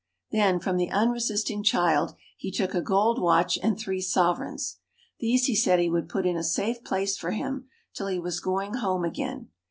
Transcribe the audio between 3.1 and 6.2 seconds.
watch and three sovereigns. These he said he would